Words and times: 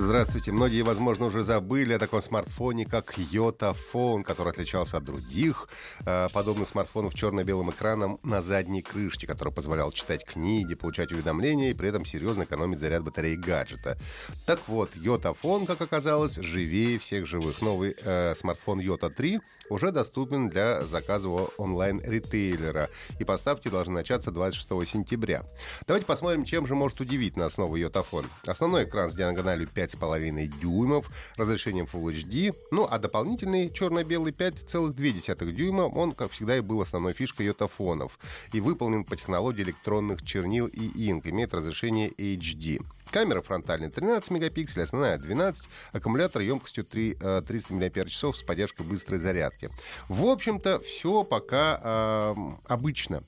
Здравствуйте. 0.00 0.50
Многие, 0.50 0.80
возможно, 0.80 1.26
уже 1.26 1.42
забыли 1.42 1.92
о 1.92 1.98
таком 1.98 2.22
смартфоне, 2.22 2.86
как 2.86 3.18
Йотафон, 3.18 4.24
который 4.24 4.48
отличался 4.48 4.96
от 4.96 5.04
других 5.04 5.68
э, 6.06 6.28
подобных 6.32 6.70
смартфонов 6.70 7.14
черно-белым 7.14 7.70
экраном 7.70 8.18
на 8.22 8.40
задней 8.40 8.80
крышке, 8.80 9.26
который 9.26 9.52
позволял 9.52 9.92
читать 9.92 10.24
книги, 10.24 10.74
получать 10.74 11.12
уведомления 11.12 11.70
и 11.70 11.74
при 11.74 11.90
этом 11.90 12.06
серьезно 12.06 12.44
экономить 12.44 12.78
заряд 12.78 13.04
батареи 13.04 13.36
гаджета. 13.36 13.98
Так 14.46 14.60
вот, 14.68 14.96
Йотафон, 14.96 15.66
как 15.66 15.82
оказалось, 15.82 16.36
живее 16.36 16.98
всех 16.98 17.26
живых. 17.26 17.60
Новый 17.60 17.94
э, 18.02 18.34
смартфон 18.34 18.80
Йота 18.80 19.10
3 19.10 19.38
уже 19.70 19.92
доступен 19.92 20.48
для 20.48 20.82
заказа 20.82 21.28
у 21.28 21.48
онлайн-ритейлера. 21.56 22.90
И 23.18 23.24
поставки 23.24 23.68
должны 23.68 23.94
начаться 23.94 24.30
26 24.30 24.88
сентября. 24.88 25.42
Давайте 25.86 26.06
посмотрим, 26.06 26.44
чем 26.44 26.66
же 26.66 26.74
может 26.74 27.00
удивить 27.00 27.36
нас 27.36 27.56
новый 27.56 27.80
Йотафон. 27.80 28.26
Основной 28.46 28.84
экран 28.84 29.10
с 29.10 29.14
диагональю 29.14 29.68
5,5 29.96 30.46
дюймов, 30.60 31.10
разрешением 31.36 31.86
Full 31.90 32.14
HD, 32.14 32.54
ну 32.70 32.86
а 32.90 32.98
дополнительный 32.98 33.70
черно-белый 33.70 34.32
5,2 34.32 35.52
дюйма, 35.52 35.82
он, 35.82 36.12
как 36.12 36.32
всегда, 36.32 36.56
и 36.56 36.60
был 36.60 36.80
основной 36.80 37.12
фишкой 37.12 37.46
йотафонов. 37.46 38.18
И 38.52 38.60
выполнен 38.60 39.04
по 39.04 39.16
технологии 39.16 39.62
электронных 39.62 40.24
чернил 40.24 40.66
и 40.66 41.10
инк, 41.10 41.26
имеет 41.26 41.54
разрешение 41.54 42.10
HD. 42.10 42.80
Камера 43.10 43.42
фронтальная 43.42 43.90
13 43.90 44.30
мегапикселей, 44.30 44.84
основная 44.84 45.18
12, 45.18 45.64
аккумулятор 45.92 46.42
емкостью 46.42 46.84
3, 46.84 47.18
300 47.46 47.74
мАч 47.74 48.16
с 48.16 48.42
поддержкой 48.42 48.86
быстрой 48.86 49.18
зарядки. 49.18 49.68
В 50.08 50.24
общем-то, 50.26 50.78
все 50.78 51.24
пока 51.24 51.80
э, 51.82 52.34
обычно. 52.68 53.24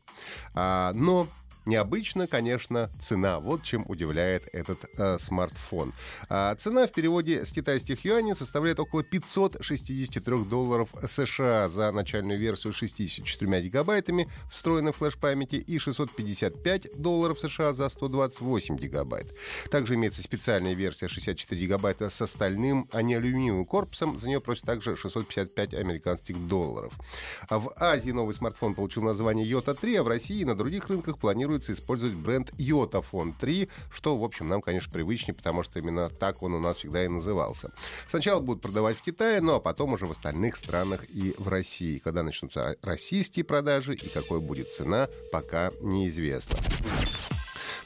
А, 0.54 0.92
но 0.94 1.26
Необычно, 1.64 2.26
конечно, 2.26 2.90
цена. 2.98 3.38
Вот 3.38 3.62
чем 3.62 3.84
удивляет 3.86 4.48
этот 4.52 4.78
э, 4.98 5.18
смартфон. 5.18 5.92
А 6.28 6.54
цена 6.56 6.86
в 6.86 6.92
переводе 6.92 7.44
с 7.44 7.52
китайских 7.52 8.04
юаней 8.04 8.34
составляет 8.34 8.80
около 8.80 9.04
563 9.04 10.44
долларов 10.44 10.88
США 11.06 11.68
за 11.68 11.92
начальную 11.92 12.38
версию 12.38 12.72
с 12.72 12.76
64 12.76 13.62
гигабайтами 13.62 14.28
встроенной 14.50 14.92
флеш-памяти 14.92 15.56
и 15.56 15.78
655 15.78 17.00
долларов 17.00 17.38
США 17.38 17.72
за 17.72 17.88
128 17.88 18.76
гигабайт. 18.76 19.26
Также 19.70 19.94
имеется 19.94 20.22
специальная 20.22 20.74
версия 20.74 21.06
64 21.06 21.60
гигабайта 21.60 22.10
с 22.10 22.20
остальным, 22.20 22.88
а 22.92 23.02
не 23.02 23.14
алюминиевым 23.14 23.66
корпусом. 23.66 24.18
За 24.18 24.26
нее 24.26 24.40
просят 24.40 24.64
также 24.64 24.96
655 24.96 25.74
американских 25.74 26.36
долларов. 26.48 26.92
А 27.48 27.58
в 27.58 27.72
Азии 27.76 28.10
новый 28.10 28.34
смартфон 28.34 28.74
получил 28.74 29.02
название 29.02 29.48
Yota 29.48 29.78
3, 29.78 29.96
а 29.96 30.02
в 30.02 30.08
России 30.08 30.40
и 30.40 30.44
на 30.44 30.56
других 30.56 30.88
рынках 30.88 31.18
планируют 31.18 31.51
планируется 31.52 31.72
использовать 31.72 32.14
бренд 32.14 32.50
Yotafone 32.58 33.34
3, 33.38 33.68
что, 33.92 34.16
в 34.16 34.24
общем, 34.24 34.48
нам, 34.48 34.62
конечно, 34.62 34.90
привычнее, 34.90 35.34
потому 35.34 35.62
что 35.62 35.78
именно 35.78 36.08
так 36.08 36.42
он 36.42 36.54
у 36.54 36.58
нас 36.58 36.78
всегда 36.78 37.04
и 37.04 37.08
назывался. 37.08 37.70
Сначала 38.08 38.40
будут 38.40 38.62
продавать 38.62 38.96
в 38.96 39.02
Китае, 39.02 39.40
ну 39.42 39.54
а 39.54 39.60
потом 39.60 39.92
уже 39.92 40.06
в 40.06 40.10
остальных 40.10 40.56
странах 40.56 41.04
и 41.10 41.34
в 41.36 41.48
России. 41.48 41.98
Когда 41.98 42.22
начнутся 42.22 42.76
российские 42.82 43.44
продажи 43.44 43.94
и 43.94 44.08
какой 44.08 44.40
будет 44.40 44.72
цена, 44.72 45.08
пока 45.30 45.72
неизвестно. 45.82 46.56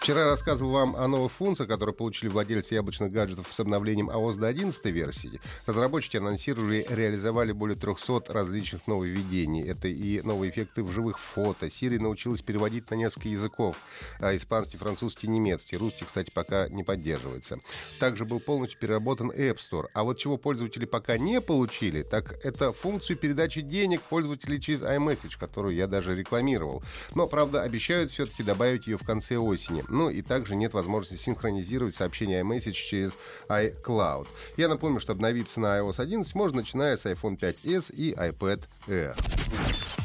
Вчера 0.06 0.25
рассказывал 0.25 0.71
вам 0.71 0.94
о 0.94 1.09
новых 1.09 1.33
функциях, 1.33 1.69
которые 1.69 1.93
получили 1.93 2.28
владельцы 2.28 2.77
яблочных 2.77 3.11
гаджетов 3.11 3.49
с 3.50 3.59
обновлением 3.59 4.09
iOS 4.09 4.37
до 4.37 4.47
11 4.47 4.84
версии. 4.84 5.41
Разработчики 5.67 6.17
анонсировали 6.17 6.87
и 6.89 6.94
реализовали 6.94 7.50
более 7.50 7.77
300 7.77 8.33
различных 8.33 8.87
нововведений. 8.87 9.65
Это 9.67 9.89
и 9.89 10.21
новые 10.22 10.53
эффекты 10.53 10.84
в 10.84 10.93
живых 10.93 11.19
фото. 11.19 11.67
Siri 11.67 11.99
научилась 11.99 12.41
переводить 12.41 12.89
на 12.89 12.94
несколько 12.94 13.31
языков. 13.31 13.78
А 14.21 14.37
испанский, 14.37 14.77
французский, 14.77 15.27
немецкий. 15.27 15.77
Русский, 15.77 16.05
кстати, 16.05 16.31
пока 16.33 16.69
не 16.69 16.84
поддерживается. 16.84 17.59
Также 17.99 18.25
был 18.25 18.38
полностью 18.38 18.78
переработан 18.78 19.33
App 19.33 19.56
Store. 19.56 19.87
А 19.93 20.05
вот 20.05 20.19
чего 20.19 20.37
пользователи 20.37 20.84
пока 20.84 21.19
не 21.19 21.41
получили, 21.41 22.03
так 22.03 22.38
это 22.44 22.71
функцию 22.71 23.17
передачи 23.17 23.61
денег 23.61 24.03
пользователей 24.03 24.61
через 24.61 24.83
iMessage, 24.83 25.37
которую 25.37 25.75
я 25.75 25.88
даже 25.88 26.15
рекламировал. 26.15 26.84
Но, 27.17 27.27
правда, 27.27 27.62
обещают 27.62 28.12
все-таки 28.12 28.44
добавить 28.44 28.87
ее 28.87 28.99
в 28.99 29.05
конце 29.05 29.37
осени. 29.37 29.84
Ну 29.97 30.11
и 30.11 30.21
также 30.21 30.57
нет 30.57 30.75
возможности 30.75 31.17
синхронизировать 31.17 31.95
сообщение 31.95 32.43
iMessage 32.43 32.73
через 32.73 33.17
iCloud. 33.49 34.27
Я 34.59 34.69
напомню, 34.69 35.01
что 35.01 35.12
обновиться 35.12 35.59
на 35.59 35.79
iOS 35.79 36.03
11 36.03 36.34
можно, 36.34 36.59
начиная 36.59 36.99
с 36.99 37.07
iPhone 37.07 37.39
5s 37.39 37.95
и 37.95 38.12
iPad 38.12 38.61
Air. 38.89 39.96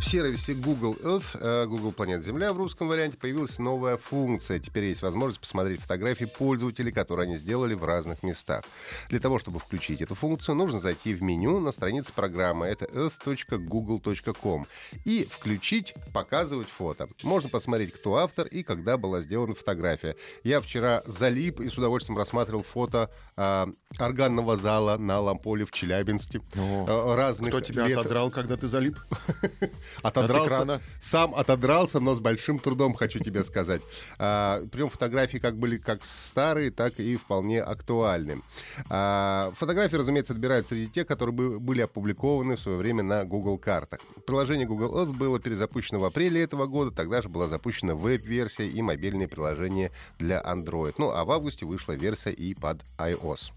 В 0.00 0.04
сервисе 0.10 0.54
Google 0.54 0.96
Earth, 1.02 1.38
э, 1.38 1.66
Google 1.66 1.92
Планета 1.92 2.22
Земля 2.22 2.54
в 2.54 2.56
русском 2.56 2.88
варианте, 2.88 3.18
появилась 3.18 3.58
новая 3.58 3.98
функция. 3.98 4.58
Теперь 4.58 4.84
есть 4.84 5.02
возможность 5.02 5.40
посмотреть 5.40 5.82
фотографии 5.82 6.24
пользователей, 6.24 6.90
которые 6.90 7.24
они 7.24 7.36
сделали 7.36 7.74
в 7.74 7.84
разных 7.84 8.22
местах. 8.22 8.64
Для 9.10 9.20
того, 9.20 9.38
чтобы 9.38 9.58
включить 9.58 10.00
эту 10.00 10.14
функцию, 10.14 10.54
нужно 10.54 10.80
зайти 10.80 11.12
в 11.12 11.22
меню 11.22 11.60
на 11.60 11.70
странице 11.70 12.14
программы. 12.14 12.66
Это 12.66 12.86
earth.google.com. 12.86 14.64
И 15.04 15.28
включить 15.30 15.92
«Показывать 16.14 16.68
фото». 16.68 17.10
Можно 17.22 17.50
посмотреть, 17.50 17.92
кто 17.92 18.16
автор 18.16 18.46
и 18.46 18.62
когда 18.62 18.96
была 18.96 19.20
сделана 19.20 19.54
фотография. 19.54 20.16
Я 20.44 20.62
вчера 20.62 21.02
залип 21.04 21.60
и 21.60 21.68
с 21.68 21.76
удовольствием 21.76 22.16
рассматривал 22.16 22.62
фото 22.62 23.10
э, 23.36 23.66
органного 23.98 24.56
зала 24.56 24.96
на 24.96 25.20
Ламполе 25.20 25.66
в 25.66 25.72
Челябинске. 25.72 26.40
О, 26.56 26.86
э, 26.88 27.16
разных 27.16 27.50
кто 27.50 27.60
тебя 27.60 27.86
лет... 27.86 27.98
отодрал, 27.98 28.30
когда 28.30 28.56
ты 28.56 28.66
залип? 28.66 28.96
Отодрался, 30.02 30.80
сам 31.00 31.34
отодрался, 31.34 32.00
но 32.00 32.14
с 32.14 32.20
большим 32.20 32.58
трудом, 32.58 32.94
хочу 32.94 33.18
тебе 33.18 33.44
сказать. 33.44 33.82
А, 34.18 34.62
причем 34.70 34.88
фотографии 34.88 35.38
как 35.38 35.56
были 35.56 35.76
как 35.76 36.04
старые, 36.04 36.70
так 36.70 36.98
и 37.00 37.16
вполне 37.16 37.62
актуальны. 37.62 38.42
А, 38.88 39.52
фотографии, 39.56 39.96
разумеется, 39.96 40.32
отбирают 40.32 40.66
среди 40.66 40.88
тех, 40.88 41.06
которые 41.06 41.58
были 41.58 41.82
опубликованы 41.82 42.56
в 42.56 42.60
свое 42.60 42.78
время 42.78 43.02
на 43.02 43.24
Google 43.24 43.58
картах. 43.58 44.00
Приложение 44.26 44.66
Google 44.66 44.96
Earth 44.96 45.12
было 45.12 45.38
перезапущено 45.40 45.98
в 45.98 46.04
апреле 46.04 46.42
этого 46.42 46.66
года, 46.66 46.90
тогда 46.90 47.22
же 47.22 47.28
была 47.28 47.48
запущена 47.48 47.94
веб-версия 47.94 48.68
и 48.68 48.82
мобильное 48.82 49.28
приложение 49.28 49.90
для 50.18 50.40
Android. 50.40 50.94
Ну, 50.98 51.10
а 51.10 51.24
в 51.24 51.30
августе 51.30 51.66
вышла 51.66 51.92
версия 51.92 52.32
и 52.32 52.54
под 52.54 52.82
iOS. 52.98 53.50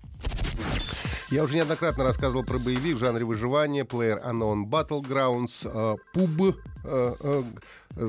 Я 1.33 1.45
уже 1.45 1.55
неоднократно 1.55 2.03
рассказывал 2.03 2.43
про 2.43 2.59
боевик 2.59 2.97
в 2.97 2.99
жанре 2.99 3.25
выживания, 3.25 3.85
Player 3.85 4.23
Unknown 4.23 4.65
Battlegrounds, 4.69 5.97
PUB, 6.13 6.55
э, 6.83 7.43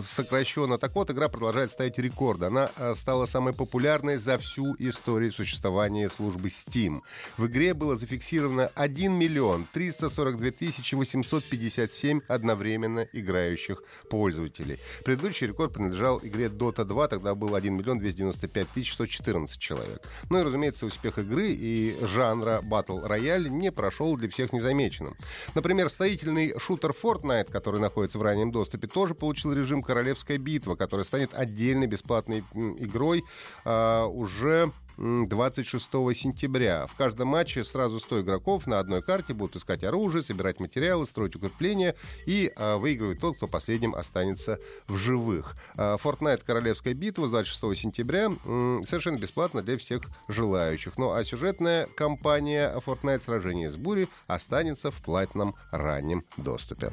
сокращенно. 0.03 0.79
Так 0.79 0.95
вот, 0.95 1.11
игра 1.11 1.29
продолжает 1.29 1.71
ставить 1.71 1.99
рекорды. 1.99 2.47
Она 2.47 2.71
э, 2.77 2.95
стала 2.95 3.27
самой 3.27 3.55
популярной 3.55 4.17
за 4.19 4.39
всю 4.39 4.75
историю 4.79 5.33
существования 5.33 6.09
службы 6.11 6.49
Steam. 6.49 7.01
В 7.37 7.47
игре 7.47 7.75
было 7.75 7.97
зафиксировано 7.97 8.71
1 8.75 9.13
миллион 9.13 9.67
342 9.73 10.51
тысячи 10.51 10.95
857 10.95 12.21
одновременно 12.29 13.07
играющих 13.13 13.83
пользователей. 14.11 14.79
Предыдущий 15.05 15.47
рекорд 15.47 15.73
принадлежал 15.73 16.21
игре 16.23 16.47
Dota 16.47 16.85
2, 16.85 17.09
тогда 17.09 17.35
был 17.35 17.55
1 17.55 17.75
миллион 17.77 17.99
295 17.99 18.69
тысяч 18.71 18.93
114 18.95 19.59
человек. 19.59 20.03
Ну 20.31 20.41
и, 20.41 20.43
разумеется, 20.43 20.87
успех 20.87 21.19
игры 21.19 21.51
и 21.51 21.97
жанра 22.03 22.61
Battle 22.63 23.07
Royale 23.07 23.49
не 23.49 23.71
прошел 23.73 24.17
для 24.17 24.29
всех 24.29 24.53
незамеченным. 24.53 25.17
Например, 25.55 25.89
строительный 25.89 26.59
шутер 26.59 26.91
Fortnite, 26.91 27.51
который 27.51 27.81
находится 27.81 28.19
в 28.19 28.23
раннем 28.23 28.51
доступе, 28.51 28.87
тоже 28.87 29.15
получил 29.15 29.53
режим 29.53 29.74
режим 29.75 29.83
«Королевская 29.83 30.39
битва», 30.39 30.77
который 30.77 31.05
станет 31.05 31.35
отдельной 31.35 31.89
бесплатной 31.89 32.45
игрой 32.79 33.25
а, 33.65 34.07
уже 34.07 34.71
26 34.97 35.83
сентября. 36.15 36.87
В 36.87 36.95
каждом 36.95 37.29
матче 37.29 37.65
сразу 37.65 37.99
100 37.99 38.21
игроков 38.21 38.69
на 38.69 38.79
одной 38.79 39.03
карте 39.03 39.35
будут 39.35 39.57
искать 39.57 39.83
оружие, 39.83 40.23
собирать 40.23 40.61
материалы, 40.61 41.05
строить 41.07 41.35
укрепления 41.35 41.97
и 42.27 42.53
а, 42.55 42.79
выигрывать 42.79 43.21
тот, 43.21 43.37
кто 43.37 43.49
последним 43.49 43.97
останется 43.97 44.61
в 44.87 44.97
живых. 44.97 45.57
А, 45.77 45.97
Fortnite 45.97 46.43
Королевская 46.47 46.95
битва 46.95 47.27
с 47.27 47.31
26 47.31 47.77
сентября 47.77 48.31
м, 48.45 48.85
совершенно 48.87 49.19
бесплатно 49.19 49.63
для 49.63 49.77
всех 49.77 50.03
желающих. 50.29 50.97
Ну 50.99 51.13
а 51.13 51.25
сюжетная 51.25 51.87
кампания 51.97 52.73
Fortnite 52.87 53.21
Сражение 53.21 53.73
с 53.73 53.77
бурей 53.77 54.09
останется 54.29 54.93
в 54.93 55.03
платном 55.03 55.57
раннем 55.73 56.25
доступе. 56.37 56.93